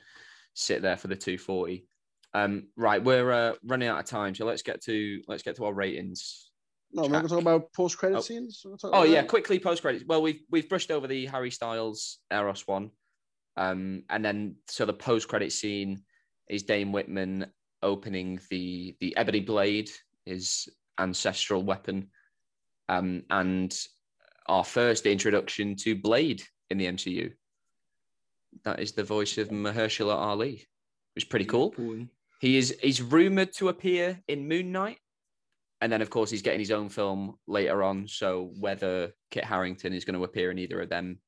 [0.54, 1.86] sit there for the 240.
[2.34, 5.64] Um, right, we're uh, running out of time, so let's get to let's get to
[5.64, 6.50] our ratings.
[6.92, 8.20] No, we're going to talk about post credit oh.
[8.20, 8.64] scenes.
[8.84, 9.28] Oh yeah, that.
[9.28, 10.04] quickly post credits.
[10.06, 12.90] Well, we've we've brushed over the Harry Styles Eros one,
[13.56, 16.02] um, and then so the post credit scene
[16.50, 17.46] is Dane Whitman
[17.82, 19.90] opening the the ebony blade,
[20.26, 22.10] his ancestral weapon
[22.88, 23.76] um, and
[24.48, 27.32] our first introduction to Blade in the MCU.
[28.64, 30.66] That is the voice of Mahershala Ali,
[31.14, 31.74] which is pretty cool.
[32.40, 34.98] He is he's rumored to appear in Moon Knight,
[35.80, 38.08] and then of course he's getting his own film later on.
[38.08, 41.18] So whether Kit Harington is going to appear in either of them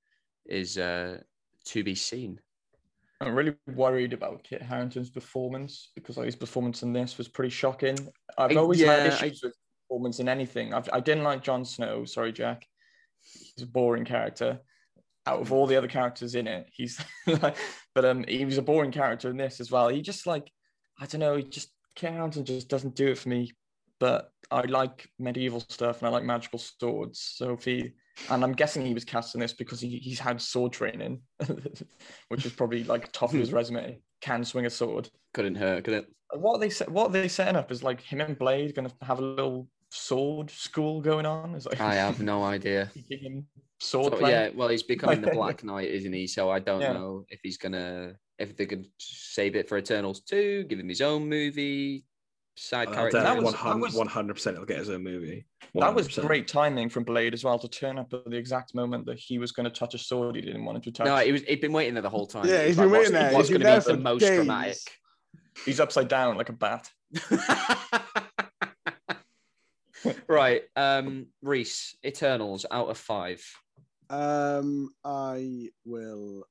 [0.47, 1.18] is uh,
[1.66, 2.40] to be seen.
[3.21, 7.51] I'm really worried about Kit Harington's performance because like, his performance in this was pretty
[7.51, 7.99] shocking.
[8.37, 9.49] I've always yeah, had issues I...
[9.49, 9.57] with
[9.88, 10.74] performance in anything.
[10.74, 12.05] I've, I did not like Jon Snow.
[12.05, 12.66] Sorry, Jack.
[13.20, 14.61] He's a boring character.
[15.27, 17.57] Out of all the other characters in it, he's like,
[17.94, 19.88] but um, he was a boring character in this as well.
[19.88, 20.51] He just like,
[21.01, 23.53] I don't know, he just Kit Harington just doesn't do it for me.
[24.01, 27.20] But I like medieval stuff and I like magical swords.
[27.20, 27.92] So if he
[28.31, 31.20] and I'm guessing he was cast in this because he, he's had sword training,
[32.29, 33.98] which is probably like top of his resume.
[34.20, 35.09] Can swing a sword.
[35.35, 36.07] Couldn't hurt, could it?
[36.35, 39.22] What they what they setting up is like him and Blade going to have a
[39.22, 41.55] little sword school going on.
[41.55, 42.90] Is like I have no idea.
[43.81, 44.18] sword.
[44.18, 46.27] So, yeah, well, he's becoming the Black Knight, isn't he?
[46.27, 46.92] So I don't yeah.
[46.92, 51.01] know if he's gonna if they could save it for Eternals two, give him his
[51.01, 52.05] own movie,
[52.57, 53.20] side character.
[53.20, 53.55] That was
[53.94, 54.57] 100 percent.
[54.57, 55.46] He'll get his own movie.
[55.74, 55.81] 100%.
[55.81, 59.07] That was great timing from Blade as well to turn up at the exact moment
[59.07, 61.07] that he was going to touch a sword he didn't want to touch.
[61.07, 61.42] No, he was.
[61.42, 62.46] He'd been waiting there the whole time.
[62.46, 63.33] Yeah, he's been like, waiting there.
[63.33, 64.37] What's going to be the most days.
[64.37, 64.79] dramatic?
[65.64, 66.90] He's upside down like a bat.
[70.29, 73.43] right, um, Reese, Eternals out of five.
[74.11, 76.45] Um, I will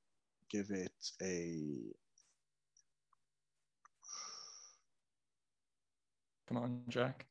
[0.50, 1.94] give it a
[6.48, 7.26] Come on, Jack.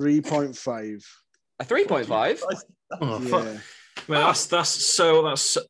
[0.00, 1.04] 3.5.
[1.58, 2.42] A 3.5?
[3.00, 3.28] Oh, yeah.
[3.28, 3.44] fuck.
[4.08, 5.62] Man, that's, that's so, that's so...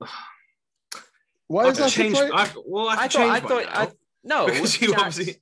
[1.46, 2.20] Why is that changed?
[2.20, 3.88] I, well, I, I thought, I thought, I,
[4.24, 5.36] no, because you obviously.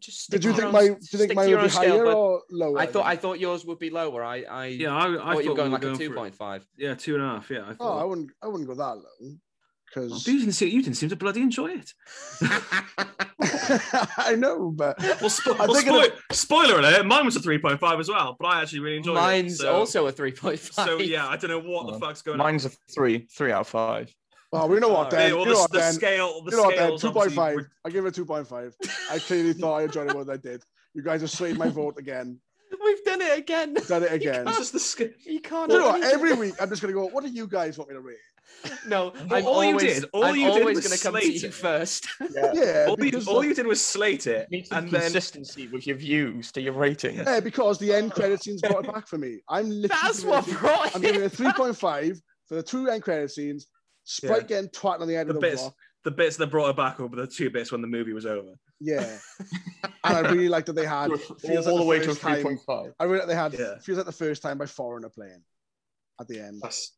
[0.00, 0.88] Just Did you think my?
[0.88, 2.78] Do you think mine would be higher scale, or lower?
[2.78, 4.24] I thought I thought yours would be lower.
[4.24, 6.34] I, I yeah, I, I thought, thought you were going we like a two point
[6.34, 6.66] five.
[6.76, 7.50] Yeah, two and a half.
[7.50, 7.58] Yeah.
[7.58, 7.96] I oh, thought.
[7.96, 8.30] Oh, I wouldn't.
[8.42, 9.36] I wouldn't go that low
[9.88, 11.92] because oh, you didn't see, you didn't seem to bloody enjoy it.
[14.18, 17.98] I know, but well, spo- well spo- spoiler alert, mine was a three point five
[17.98, 19.44] as well, but I actually really enjoyed Mine's it.
[19.44, 20.86] Mine's so, also a three point five.
[20.86, 22.70] So yeah, I don't know what the fuck's going Mine's on.
[22.70, 24.14] Mine's a three, three out of five.
[24.50, 25.34] Oh, we know what then.
[25.34, 25.92] well, you know the, what the then.
[25.92, 26.98] Scale, the you know what then.
[26.98, 27.58] Two point five.
[27.84, 28.74] I give it two point five.
[29.10, 30.62] I clearly thought I enjoyed it more than I did.
[30.94, 32.40] You guys have swayed my vote again.
[32.84, 33.74] We've done it again.
[33.86, 34.48] Done it again.
[34.48, 35.10] It's just the scale.
[35.26, 35.70] You can't.
[35.70, 36.02] You know what?
[36.02, 37.06] Every week I'm just gonna go.
[37.08, 38.16] What do you guys want me to rate?
[38.86, 41.50] No, I'm all always, you did, all I'm you always going to come to you
[41.50, 42.08] first.
[42.34, 45.86] Yeah, yeah all, you, all uh, you, did was slate it, and then consistency with
[45.86, 47.16] your views to your rating.
[47.16, 49.40] Yeah, because the end credit scenes brought it back for me.
[49.48, 50.94] I'm literally that's what brought.
[50.96, 53.66] I'm giving it a three point five for the two end credit scenes.
[54.10, 54.46] Sprite yeah.
[54.46, 55.74] getting twat on the end the of the bits, block.
[56.04, 58.54] The bits that brought it back over the two bits when the movie was over.
[58.80, 59.18] Yeah,
[59.84, 62.42] and I really like that they had feels all, like the, the way to three
[62.42, 62.94] point five.
[62.98, 63.78] I really like they had yeah.
[63.82, 65.42] feels like the first time by Foreigner playing
[66.18, 66.60] at the end.
[66.62, 66.96] That's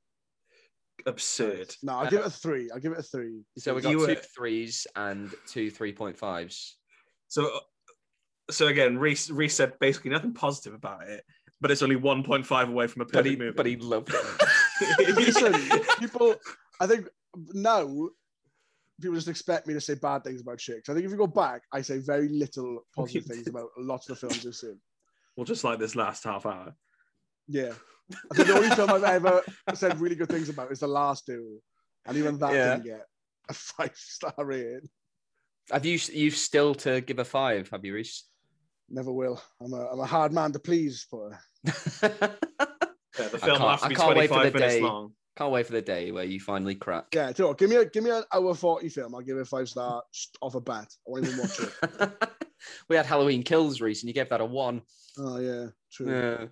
[1.04, 1.74] absurd.
[1.82, 2.70] No, I'll give it a three.
[2.72, 3.42] I'll give it a three.
[3.58, 6.76] So we got two threes and two three point fives.
[7.26, 7.50] So,
[8.52, 11.24] so again, Reese, Reese said basically nothing positive about it,
[11.60, 13.56] but it's only one point five away from a perfect but he, movie.
[13.56, 15.16] But he loved it.
[15.16, 15.54] Listen,
[15.98, 16.36] people.
[16.80, 17.08] I think
[17.52, 17.82] now
[19.00, 20.88] people just expect me to say bad things about chicks.
[20.88, 24.18] I think if you go back, I say very little positive things about lots of
[24.18, 24.80] the films I've seen.
[25.36, 26.74] Well, just like this last half hour.
[27.46, 27.72] Yeah.
[28.30, 29.42] I think the only film I've ever
[29.74, 31.60] said really good things about is The Last Duel.
[32.06, 32.70] And even that yeah.
[32.70, 33.06] didn't get
[33.48, 34.88] a five star rating.
[35.70, 37.68] Have you you still to give a five?
[37.70, 38.24] Have you reached?
[38.88, 39.40] Never will.
[39.62, 41.30] I'm a, I'm a hard man to please, but
[42.02, 44.80] yeah, the film has to be 25 minutes day.
[44.80, 45.12] long.
[45.40, 47.06] Can't wait for the day where you finally crack.
[47.14, 49.14] Yeah, tell give me a give me an hour forty film.
[49.14, 50.02] I'll give it a five star
[50.42, 50.88] off a bat.
[51.06, 52.10] I won't even watch it.
[52.90, 54.10] we had Halloween Kills recently.
[54.10, 54.82] You gave that a one.
[55.16, 56.10] Oh yeah, true.
[56.10, 56.46] Yeah.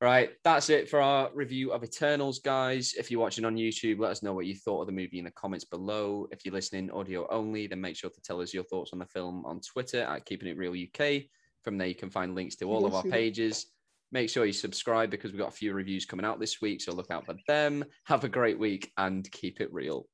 [0.00, 2.94] Right, that's it for our review of Eternals, guys.
[2.96, 5.26] If you're watching on YouTube, let us know what you thought of the movie in
[5.26, 6.26] the comments below.
[6.32, 9.04] If you're listening audio only, then make sure to tell us your thoughts on the
[9.04, 11.24] film on Twitter at Keeping It Real UK.
[11.62, 13.66] From there, you can find links to all of our pages.
[14.12, 16.80] Make sure you subscribe because we've got a few reviews coming out this week.
[16.82, 17.84] So look out for them.
[18.06, 20.06] Have a great week and keep it real.